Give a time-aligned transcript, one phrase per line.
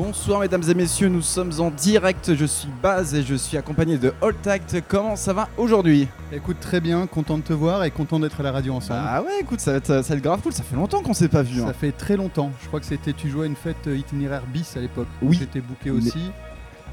[0.00, 3.98] Bonsoir mesdames et messieurs, nous sommes en direct, je suis Baz et je suis accompagné
[3.98, 4.76] de Tact.
[4.86, 6.06] Comment ça va aujourd'hui?
[6.32, 9.00] Écoute très bien, content de te voir et content d'être à la radio ensemble.
[9.04, 11.14] Ah ouais écoute ça va, être, ça va être grave cool, ça fait longtemps qu'on
[11.14, 11.58] s'est pas vu.
[11.58, 11.72] Ça hein.
[11.72, 14.76] fait très longtemps, je crois que c'était tu jouais à une fête euh, itinéraire bis
[14.76, 15.08] à l'époque.
[15.20, 15.36] Oui.
[15.36, 16.30] J'étais booké aussi.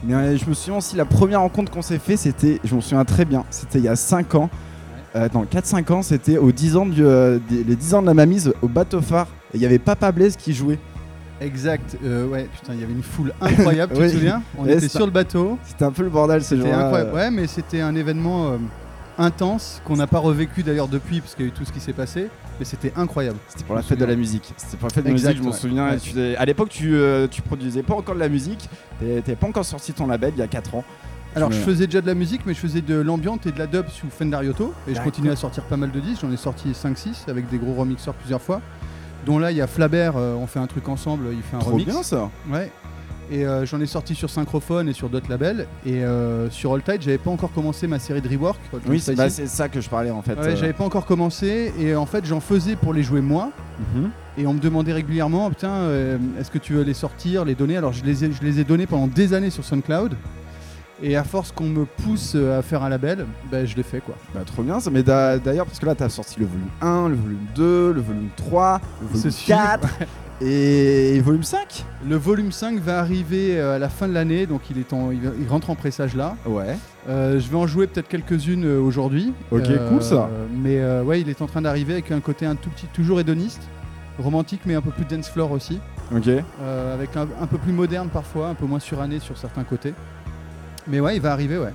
[0.04, 2.82] Mais euh, je me souviens aussi, la première rencontre qu'on s'est fait, c'était, je m'en
[2.82, 4.50] souviens très bien, c'était il y a 5 ans.
[5.16, 8.08] Euh, non, 4-5 ans, c'était aux 10 ans du, euh, des- les 10 ans de
[8.08, 9.28] la mamise au bateau phare.
[9.54, 10.80] Et il y avait Papa Blaise qui jouait.
[11.42, 14.08] Exact, euh, ouais, putain, il y avait une foule incroyable, tu Oui.
[14.08, 14.42] te souviens?
[14.58, 17.12] On Ouais, était sur le bateau, C'était un peu le bordel ce jour-là.
[17.14, 18.58] Ouais, mais c'était un événement euh,
[19.18, 21.80] intense qu'on n'a pas revécu d'ailleurs depuis parce qu'il y a eu tout ce qui
[21.82, 22.30] s'est passé,
[22.60, 23.38] mais c'était incroyable.
[23.50, 24.54] C'était pour la fête de la musique.
[24.56, 25.58] C'était pour la fête de la musique, je m'en ouais.
[25.58, 25.90] souviens.
[25.90, 25.98] Ouais.
[25.98, 28.70] Et tu- à l'époque, tu, euh, tu produisais pas encore de la musique.
[29.00, 30.84] T'avais pas encore sorti ton label il y a 4 ans.
[31.36, 33.68] Alors je faisais déjà de la musique, mais je faisais de l'ambiante et de la
[33.68, 34.74] dub sous Fender Yoto.
[34.88, 36.22] Et je continue à sortir pas mal de disques.
[36.22, 38.62] J'en ai sorti 5-6 avec des gros remixeurs plusieurs fois.
[39.26, 41.60] Dont là, il y a Flabert, euh, on fait un truc ensemble, il fait un
[41.60, 41.92] Trop remix.
[41.92, 42.30] bien ça.
[42.52, 42.72] Ouais.
[43.32, 45.66] Et euh, j'en ai sorti sur Synchrophone et sur d'autres labels.
[45.84, 48.60] Et euh, sur All Tide, j'avais pas encore commencé ma série de rework.
[48.72, 49.18] All Oui, c'est Spicy.
[49.18, 50.34] bah, c'est ça que je parlais en fait.
[50.36, 50.56] Ouais, euh.
[50.56, 51.74] j'avais pas encore commencé.
[51.80, 53.50] Et en fait, j'en faisais pour les jouer moi.
[53.96, 54.12] Mhm.
[54.38, 57.78] Et on me demandait régulièrement, putain, euh, est-ce que tu veux les sortir, les donner?
[57.78, 60.16] Alors je les ai, je les ai donnés pendant des années sur SoundCloud.
[61.04, 64.00] Et à force qu'on me pousse euh, à faire un label, bah, je l'ai fait
[64.00, 64.16] quoi.
[64.34, 64.90] Bah, trop bien ça.
[64.92, 68.02] Mais d'a- d'ailleurs, parce que là, t'as sorti le volume 1, le volume 2, le
[68.02, 69.88] volume 3, le volume Ce 4
[70.42, 71.86] et, et volume 5.
[72.08, 75.12] Le volume 5 va arriver euh, à la fin de l'année, donc il, est en,
[75.12, 76.36] il, rentre en pressage là.
[76.46, 76.78] Ouais.
[77.10, 79.34] Euh, je vais en jouer peut-être quelques-unes euh, aujourd'hui.
[79.52, 80.30] Ok, cool, ça.
[80.54, 83.20] Mais euh, ouais, il est en train d'arriver avec un côté un tout petit, toujours
[83.20, 83.62] hédoniste,
[84.18, 85.80] romantique, mais un peu plus dance floor aussi.
[86.16, 86.28] Ok.
[86.28, 89.94] Euh, avec un, un peu plus moderne parfois, un peu moins suranné sur certains côtés.
[90.88, 91.74] Mais ouais, il va arriver, ouais.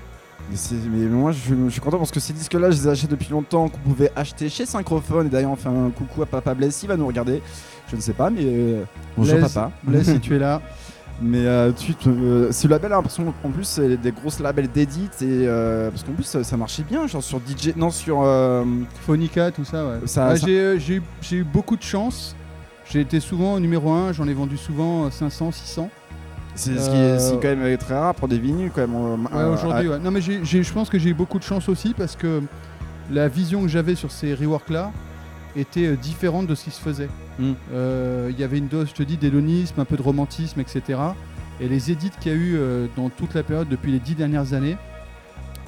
[0.51, 0.57] Mais,
[0.91, 3.31] mais moi, je, je suis content parce que ces disques-là, je les ai achetés depuis
[3.31, 5.27] longtemps, qu'on pouvait acheter chez Synchrophone.
[5.27, 7.43] Et d'ailleurs, on fait un coucou à Papa Blaise, s'il va nous regarder.
[7.91, 8.83] Je ne sais pas, mais euh,
[9.17, 9.71] bonjour Blaise, papa.
[9.83, 10.61] Blaise, si tu es là.
[11.23, 15.05] Mais euh, tu euh, ce label a l'impression en plus c'est des grosses labels d'édit
[15.21, 18.65] et euh, parce qu'en plus ça, ça marchait bien genre sur DJ non sur euh,
[19.05, 19.97] Phonica, tout ça, ouais.
[20.07, 20.79] Ça- Ouais, ça- J'ai euh,
[21.21, 22.35] j'ai eu- beaucoup de chance.
[22.91, 25.91] J'ai été souvent numéro 1, j'en ai vendu souvent euh, 500, 600.
[26.55, 28.95] C'est ce qui Euh, est, c'est quand même très rare pour des vinyles quand même
[28.95, 29.99] euh, Ouais, euh, aujourd'hui, ouais.
[29.99, 32.43] Non, mais je pense que j'ai eu beaucoup de chance aussi parce que
[33.11, 34.93] la vision que j'avais sur ces reworks-là
[35.57, 37.09] était euh, différente de ce qui se faisait.
[37.39, 37.53] Mm.
[37.73, 40.99] Euh, Il y avait une dose, je te dis, d'hédonisme, un peu de romantisme, etc.
[41.61, 44.15] Et les édits qu'il y a eu euh, dans toute la période depuis les dix
[44.15, 44.77] dernières années,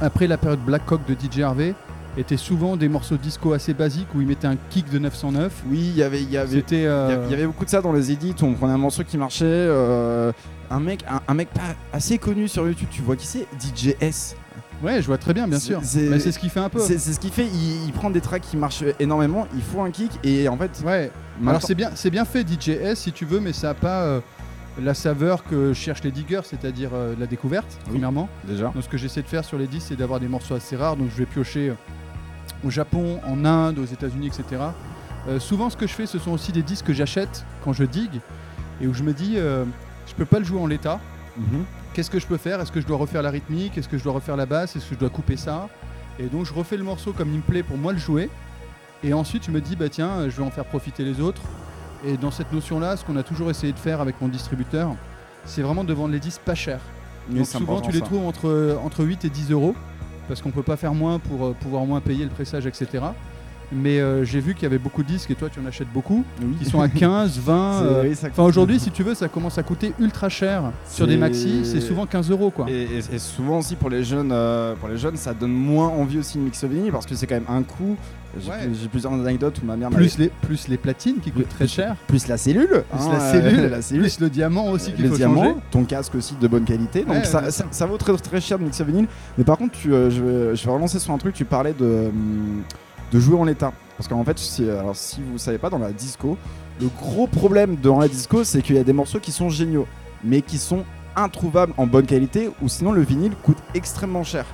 [0.00, 1.75] après la période Black Cock de DJ Harvey,
[2.16, 5.62] étaient souvent des morceaux disco assez basiques où ils mettaient un kick de 909.
[5.70, 6.81] oui il y avait y avait C'était.
[6.81, 8.53] il y euh, avait- il y avait beaucoup de ça dans les edits où on
[8.53, 10.31] prenait un morceau qui marchait euh,
[10.72, 11.60] un mec un, un mec pas
[11.92, 14.36] assez connu sur YouTube tu vois qui c'est DJ S
[14.82, 15.78] Ouais, je vois très bien, bien sûr.
[15.84, 16.80] c'est- ce qu'il fait un peu.
[16.80, 19.90] c'est ce qu'il fait il, il prend des tracks qui marchent énormément il faut un
[19.92, 21.10] kick et en fait Ouais.
[21.46, 24.20] Alors c'est bien, c'est bien fait DJS si tu veux, mais ça n'a pas euh,
[24.82, 27.92] la saveur que cherchent les diggers, c'est-à-dire euh, la découverte, Oui.
[27.92, 28.28] premièrement.
[28.44, 30.76] déjà Donc ce que j'essaie de faire sur les disques, c'est d'avoir des morceaux assez
[30.76, 30.96] rares.
[30.96, 31.74] Donc je vais piocher euh,
[32.66, 34.62] au Japon, en Inde, aux États-Unis, etc.
[35.28, 37.84] Euh, souvent, ce que je fais, ce sont aussi des disques que j'achète quand je
[37.84, 38.20] digue
[38.80, 39.64] et où je me dis, euh,
[40.12, 41.00] je peux pas le jouer en l'état.
[41.36, 41.64] Mhm.
[41.94, 42.60] Qu'est-ce que je peux faire?
[42.60, 43.76] Est-ce que je dois refaire la rythmique?
[43.78, 44.76] Est-ce que je dois refaire la basse?
[44.76, 45.68] Est-ce que je dois couper ça?
[46.18, 48.28] Et donc je refais le morceau comme il me plaît pour moi le jouer.
[49.02, 51.42] Et ensuite je me dis bah tiens, je vais en faire profiter les autres.
[52.06, 54.94] Et dans cette notion-là, ce qu'on a toujours essayé de faire avec mon distributeur,
[55.44, 56.80] c'est vraiment de vendre les disques pas chers.
[57.30, 58.04] Mais Donc souvent tu les ça.
[58.04, 59.74] trouves entre, entre 8 et 10 euros
[60.28, 63.04] parce qu'on peut pas faire moins pour euh, pouvoir moins payer le pressage, etc.
[63.74, 65.90] Mais euh, j'ai vu qu'il y avait beaucoup de disques et toi tu en achètes
[65.92, 66.54] beaucoup Oui.
[66.58, 67.78] qui sont à 15, 20.
[67.80, 70.64] C'est- euh, oui, ça- Enfin aujourd'hui, si tu veux, ça commence à coûter ultra cher
[70.88, 71.60] sur des maxi.
[71.64, 72.66] C'est souvent 15 euros quoi.
[72.68, 75.88] Et, et- et souvent aussi pour les jeunes, euh, pour les jeunes, ça donne moins
[75.88, 77.96] envie aussi de mixer vinyle parce que c'est quand même un coût.
[78.40, 78.88] J'ai Ouais.
[78.90, 82.28] plusieurs anecdotes où ma mère Plus les, plus les platines qui coûtent très cher, plus
[82.28, 85.16] la cellule, plus hein, la euh, cellule, la cellule, plus le diamant aussi qu'il faut
[85.16, 85.56] diamants, changer.
[85.70, 87.00] ton casque aussi de bonne qualité.
[87.04, 89.06] Donc Ouais, ça, ça, ça vaut très très cher de mixer vinyle.
[89.36, 91.34] Mais par contre, tu, je, vais, je vais relancer sur un truc.
[91.34, 92.62] Tu parlais de, hum,
[93.12, 93.73] de jouer en l'état.
[93.97, 96.37] Parce qu'en fait, si, alors, si vous savez pas, dans la disco,
[96.81, 99.87] le gros problème dans la disco, c'est qu'il y a des morceaux qui sont géniaux,
[100.25, 104.47] mais qui sont introuvables en bonne qualité, ou sinon le vinyle coûte extrêmement cher.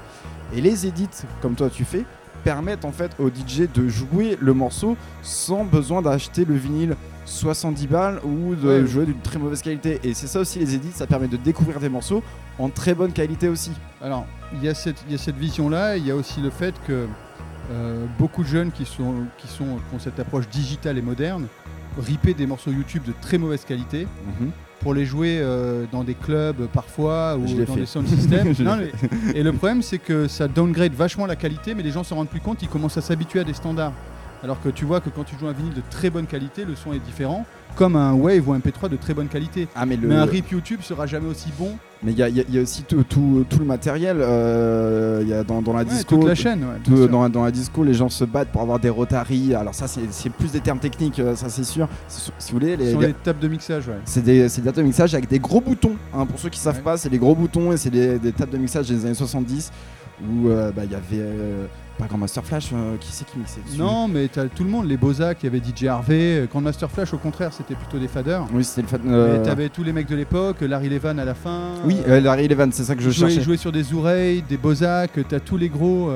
[0.55, 1.09] Et les edits,
[1.41, 2.05] comme toi tu fais,
[2.45, 6.97] permettent en fait au DJ de jouer le morceau sans besoin d'acheter le vinyle
[7.27, 8.87] 70 balles ou de Ouais.
[8.87, 10.01] jouer d'une très mauvaise qualité.
[10.03, 12.23] Et c'est ça aussi les edits, ça permet de découvrir des morceaux
[12.59, 13.73] en très bonne qualité aussi.
[14.03, 15.97] Alors, il y a cette, il y a cette vision-là.
[15.97, 17.07] Il y a aussi le fait que
[17.71, 21.47] euh, beaucoup de jeunes qui, sont, qui, sont, qui ont cette approche digitale et moderne
[21.99, 24.07] ripaient des morceaux YouTube de très mauvaise qualité
[24.81, 27.81] pour les jouer euh, dans des clubs parfois ou dans fait.
[27.81, 28.55] des sound systems.
[28.61, 28.93] Non, mais-
[29.35, 32.29] et le problème, c'est que ça downgrade vachement la qualité, mais les gens s'en rendent
[32.29, 33.93] plus compte, ils commencent à s'habituer à des standards.
[34.45, 36.77] Alors que tu vois que quand tu joues un vinyle de très bonne qualité, le
[36.77, 37.45] son est différent,
[37.77, 39.69] comme un Wave ou un MP3 de très bonne qualité.
[39.77, 40.09] Ah, mais le.
[40.09, 41.71] Mais un rip YouTube sera jamais aussi bon.
[42.03, 44.19] Mais il y a, y y aussi tout, tout- tout le matériel.
[44.21, 46.17] euh, il y a dans, dans la Ouais, disco.
[46.17, 46.61] toute la chaîne.
[46.61, 49.55] ouais, tout- dans, la- dans la disco, les gens se battent pour avoir des rotaries.
[49.55, 51.89] Alors, ça, c'est plus des termes techniques, euh, ça, c'est sûr.
[52.09, 53.95] Si vous voulez, les, Sur les- les tables de mixage, ouais.
[54.05, 55.97] c'est des, tables de mixage avec des gros boutons.
[56.15, 56.25] hein.
[56.27, 56.83] Pour ceux qui savent Ouais.
[56.83, 59.73] pas, c'est des gros boutons et c'est des, des tables de mixage des années 70
[60.23, 61.67] où euh, bah, il y avait euh,
[61.99, 64.87] pas Grandmaster Flash, euh, qui c'est qui mixait dessus Non, mais t'as tout le monde,
[64.89, 68.09] les Bozak, il y avait DJ Harvey, euh, Grandmaster Flash, au contraire, c'était plutôt des
[68.09, 68.47] faders.
[68.53, 69.11] Oui, c'était le.
[69.11, 71.73] Et euh, t'avais tous les mecs de l'époque, Larry Levan à la fin.
[71.85, 73.43] Oui, euh, Larry Levan, c'est ça que je jouait, cherchais.
[73.45, 76.11] jouait sur des oreilles, des Bozak, t'as tous les gros,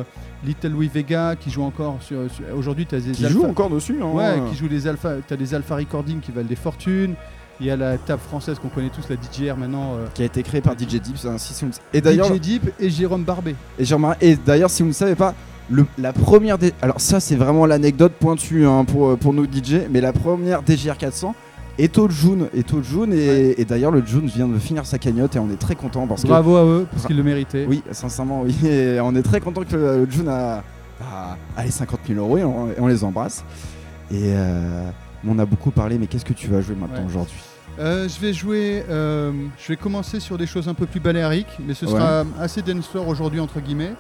[0.45, 2.19] Little Louis Vega qui joue encore sur.
[2.31, 3.99] sur- Aujourd'hui, t'as des Qui alpha- joue encore dessus.
[4.03, 4.07] hein.
[4.13, 7.15] Ouais, qui joue des alpha, t'as des alpha recording qui valent des fortunes.
[7.61, 9.95] Il y a la table française qu'on connaît tous, la DJR maintenant.
[9.95, 11.17] euh, Qui a été créé par DJ Deep.
[11.17, 13.55] c'est un- si- si vous- Et d'ailleurs, DJ Deep et Jérôme Barbet.
[13.79, 13.85] Et,
[14.21, 15.33] et d'ailleurs, si vous ne savez pas,
[15.73, 16.57] le- la première.
[16.83, 19.83] Alors, ça, c'est vraiment l'anecdote pointue hein, pour, euh, pour nous DJ.
[19.91, 21.35] Mais la première DJR 400
[21.79, 22.49] est au June.
[22.55, 25.51] Est au June et, et d'ailleurs, le June vient de finir sa cagnotte et on
[25.51, 27.67] est très content parce Bravo à eux, parce qu'ils le méritaient.
[27.69, 28.55] Oui, sincèrement, oui.
[28.69, 30.63] Et on est très content que le June a.
[31.01, 33.45] a- a les 50 000 euros et on, et on les embrasse.
[34.11, 34.17] Et.
[34.35, 34.85] euh,
[35.27, 37.07] on a beaucoup parlé, mais qu'est-ce que tu vas jouer maintenant Ouais.
[37.07, 37.37] aujourd'hui?
[37.79, 41.57] Euh, je vais jouer, euh, je vais commencer sur des choses un peu plus baléariques,
[41.67, 43.93] mais ce sera assez dance aujourd'hui entre guillemets,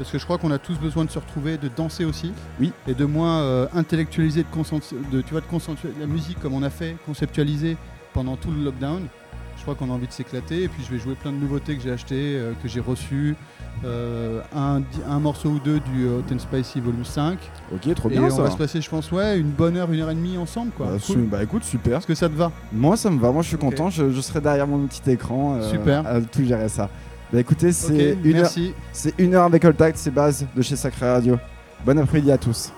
[0.00, 2.72] parce que je crois qu'on a tous besoin de se retrouver, de danser aussi, Oui.
[2.88, 6.62] et de moins euh, intellectualiser, de, de, tu vois, de concentrer la musique comme on
[6.62, 7.76] a fait, conceptualiser
[8.14, 9.02] pendant tout le lockdown.
[9.58, 11.76] Je crois qu'on a envie de s'éclater, et puis je vais jouer plein de nouveautés
[11.76, 13.36] que j'ai achetées, euh, que j'ai reçues,
[13.84, 17.38] euh, un, un morceau ou deux du Hot and Spicy Volume 5,
[17.74, 18.40] Ok, trop et bien on ça.
[18.42, 20.86] va se passer, je pense, ouais, une bonne heure, une heure et demie ensemble, quoi.
[20.86, 21.26] Bah, Cool.
[21.26, 21.98] bah, écoute, super.
[21.98, 22.50] Est-ce que ça te va?
[22.72, 23.32] Moi, ça me va.
[23.32, 23.90] Moi, je suis content.
[23.90, 25.60] Je, je serai derrière mon petit écran.
[25.62, 26.06] Super.
[26.06, 26.88] À tout gérer ça.
[27.32, 28.50] Bah, écoutez, c'est une, heure,
[29.18, 29.96] une heure avec Contact.
[29.98, 31.38] C'est base de chez Sacré Radio.
[31.84, 32.72] Bon après-midi à tous.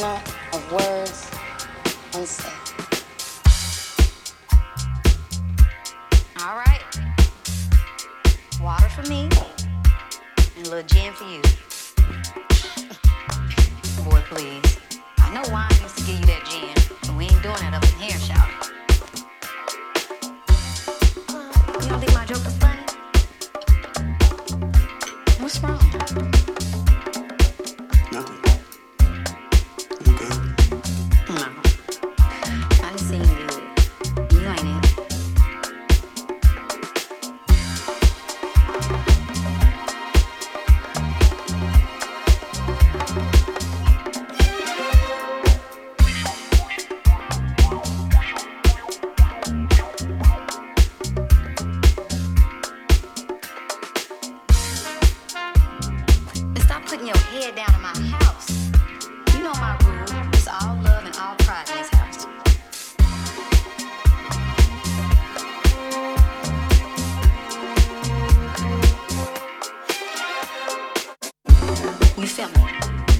[0.00, 0.33] 行。
[72.16, 73.13] You feel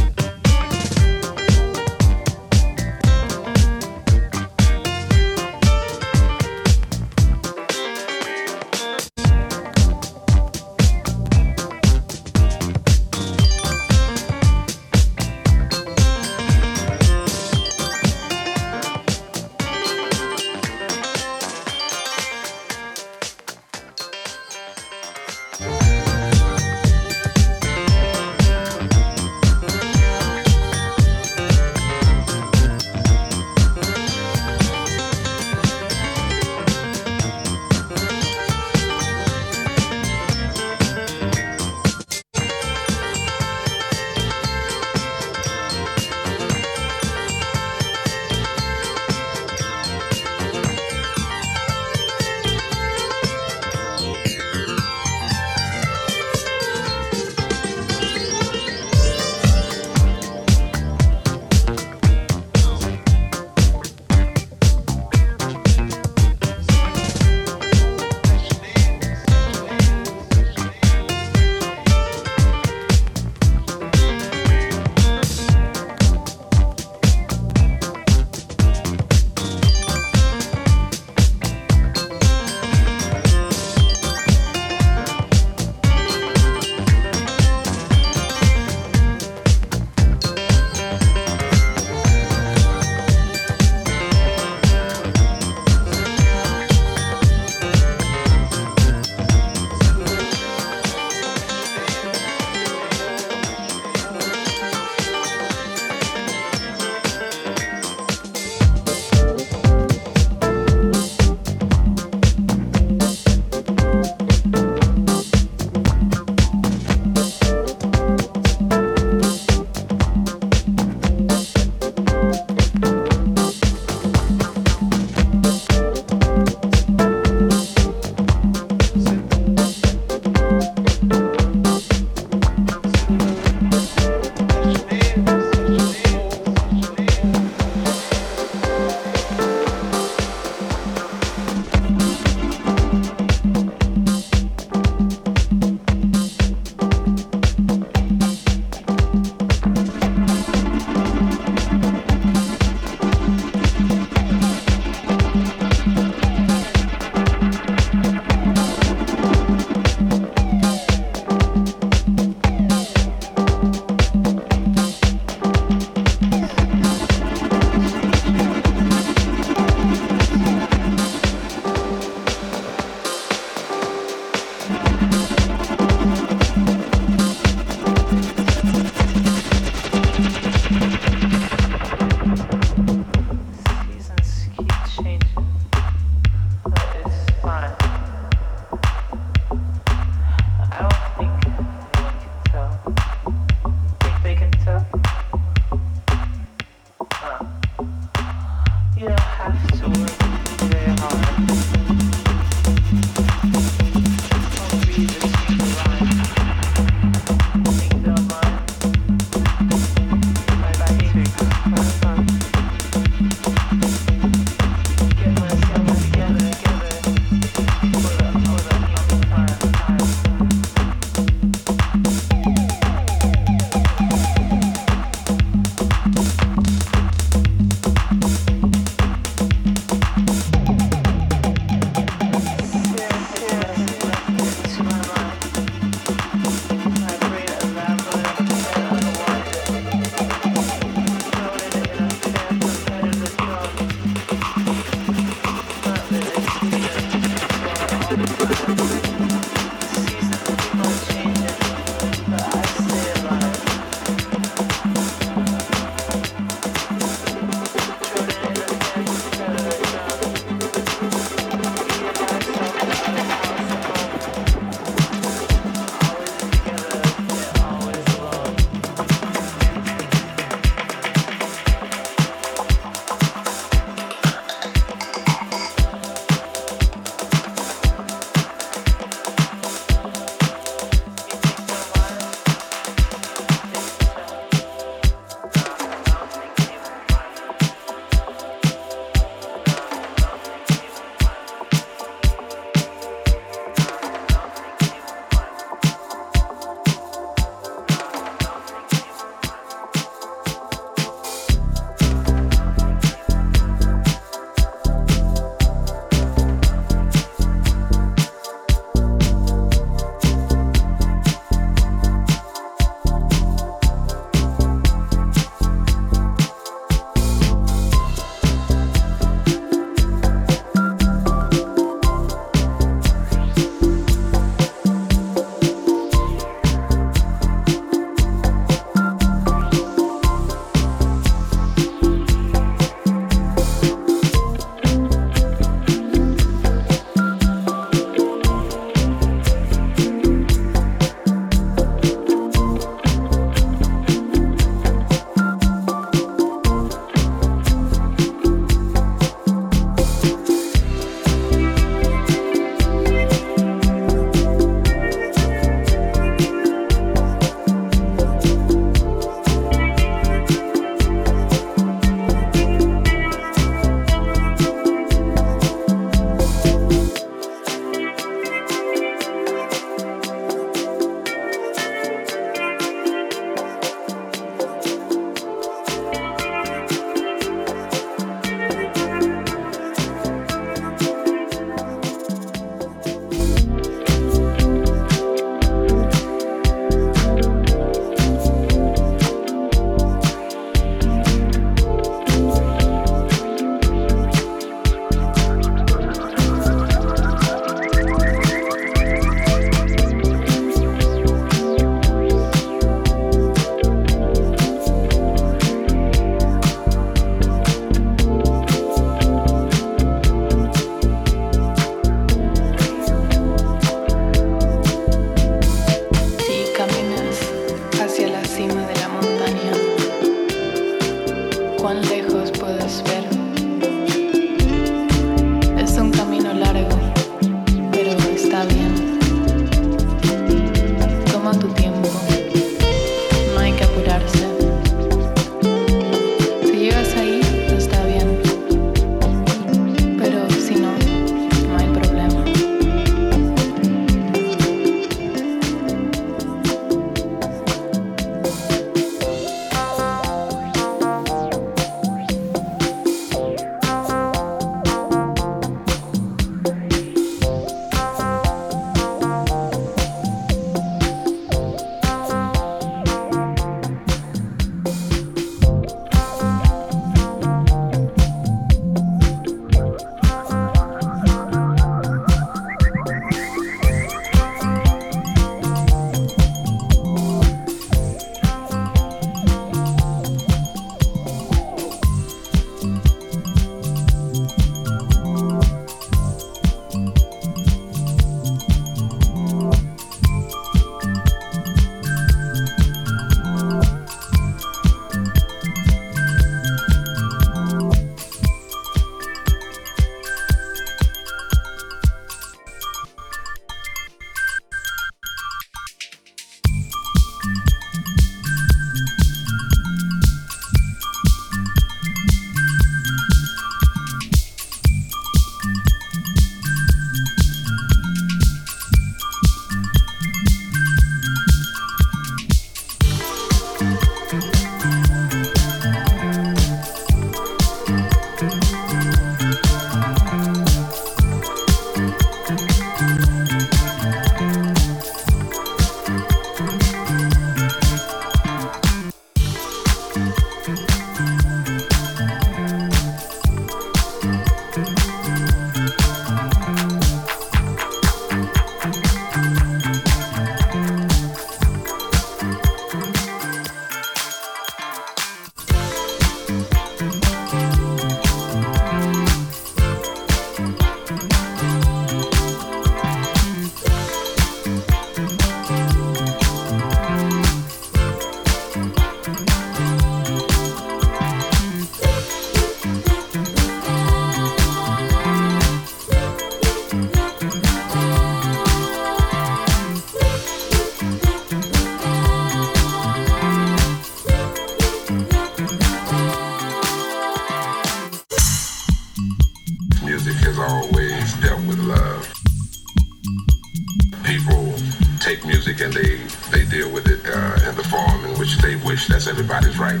[595.78, 599.06] music and they they deal with it uh, in the form in which they wish.
[599.06, 600.00] That's everybody's right.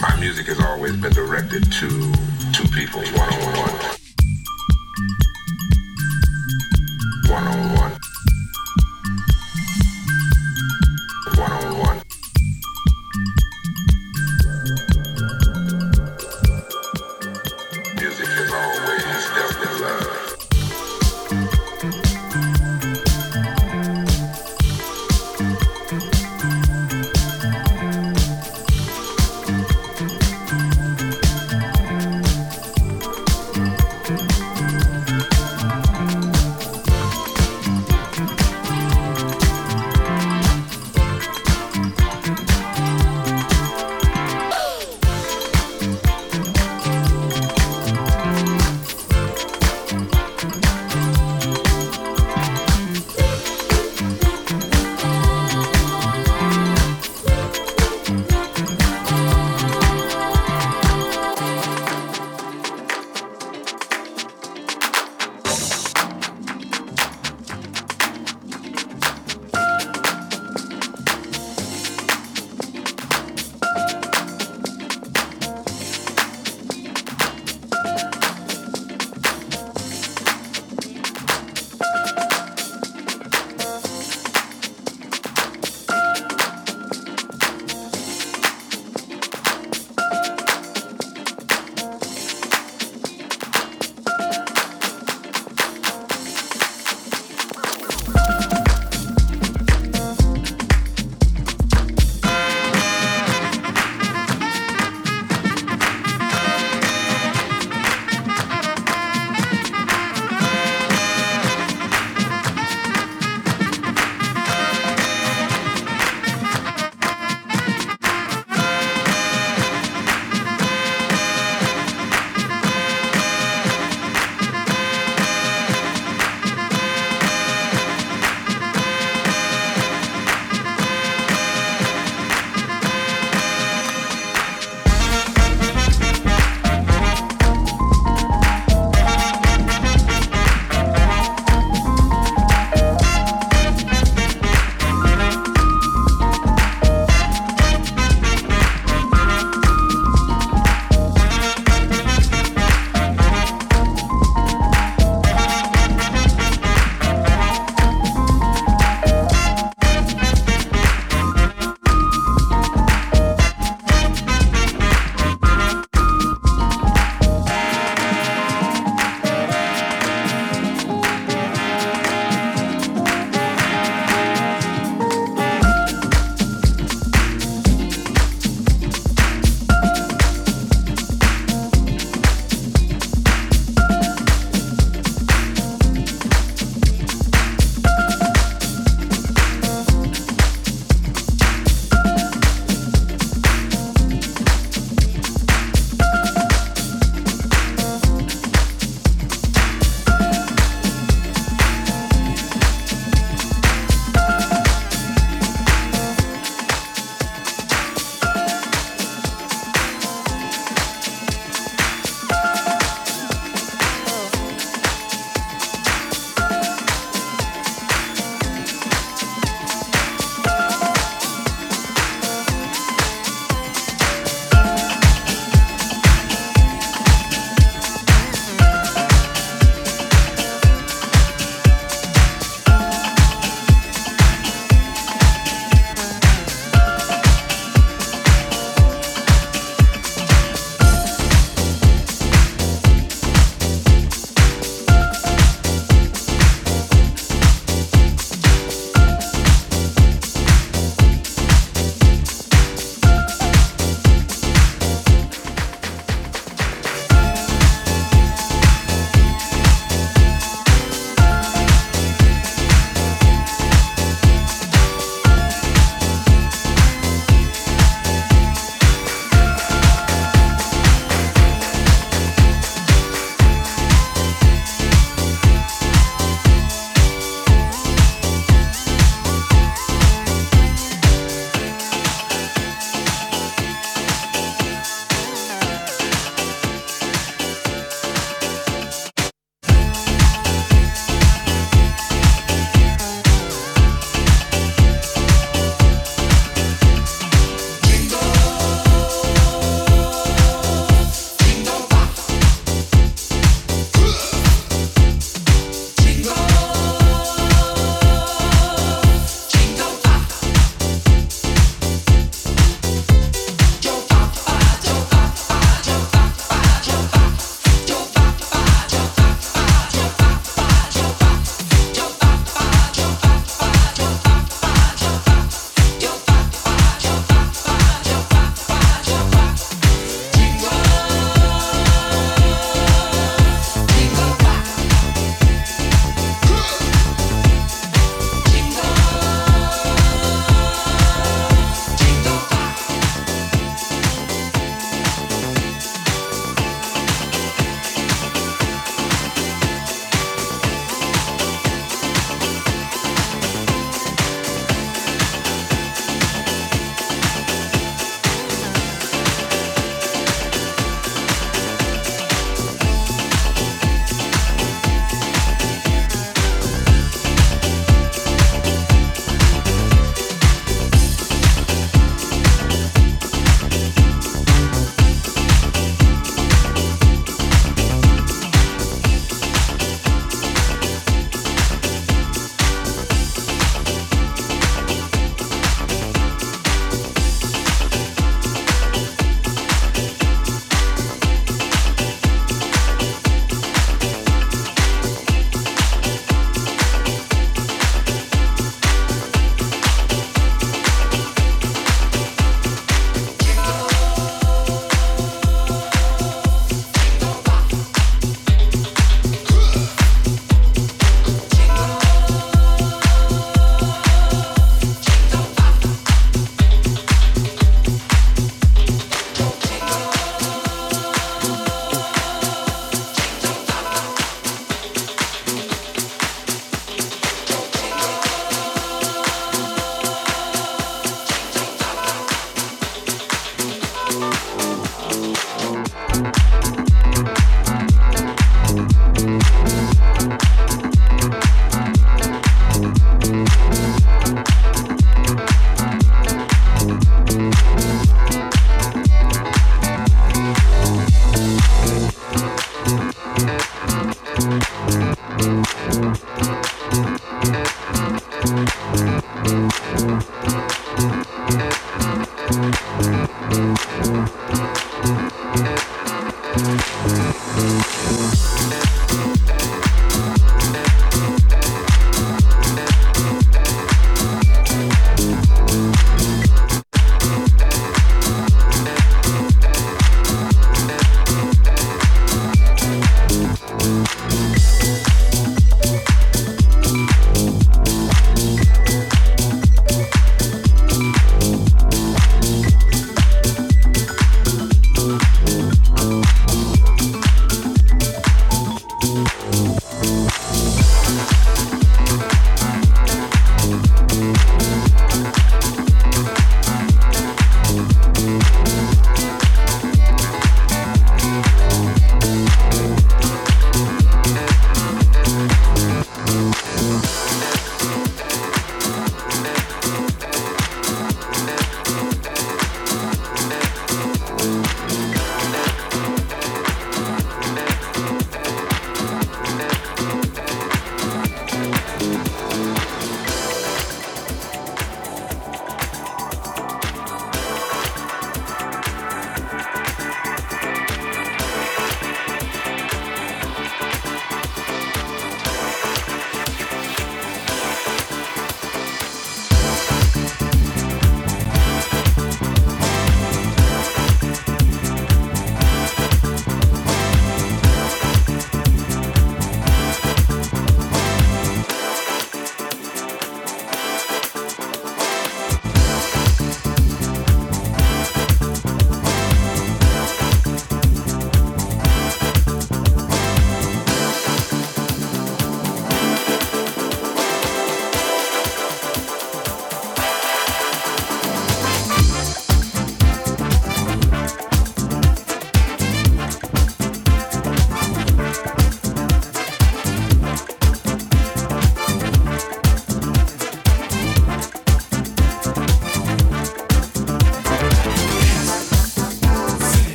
[0.00, 1.88] My music has always been directed to
[2.52, 3.74] two people, one on one,
[7.30, 7.73] one on one.